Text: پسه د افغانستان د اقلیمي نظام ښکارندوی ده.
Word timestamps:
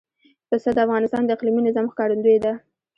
پسه 0.49 0.69
د 0.73 0.77
افغانستان 0.85 1.21
د 1.25 1.29
اقلیمي 1.35 1.61
نظام 1.67 1.85
ښکارندوی 1.91 2.37
ده. 2.43 2.53